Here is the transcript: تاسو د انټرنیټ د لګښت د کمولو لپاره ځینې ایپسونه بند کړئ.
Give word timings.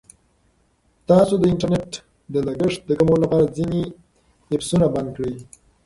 تاسو 1.09 1.33
د 1.39 1.43
انټرنیټ 1.51 1.91
د 2.33 2.35
لګښت 2.47 2.79
د 2.85 2.91
کمولو 2.99 3.23
لپاره 3.25 3.45
ځینې 3.57 3.79
ایپسونه 4.51 4.85
بند 4.93 5.09
کړئ. 5.17 5.35